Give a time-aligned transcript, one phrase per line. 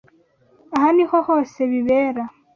[0.75, 2.23] Aha niho hose bibera.